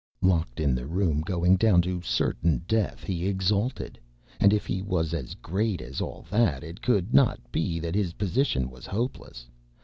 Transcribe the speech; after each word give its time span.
Locked 0.23 0.59
in 0.59 0.73
the 0.73 0.87
room, 0.87 1.21
going 1.21 1.57
down 1.57 1.83
to 1.83 2.01
certain 2.01 2.63
death, 2.67 3.03
he 3.03 3.27
exulted. 3.27 3.99
And 4.39 4.51
if 4.51 4.65
he 4.65 4.81
was 4.81 5.13
as 5.13 5.35
great 5.35 5.79
as 5.79 6.01
all 6.01 6.25
that, 6.31 6.63
it 6.63 6.81
could 6.81 7.13
not 7.13 7.39
be 7.51 7.79
that 7.79 7.93
his 7.93 8.13
position 8.13 8.71
was 8.71 8.87
hopeless. 8.87 9.45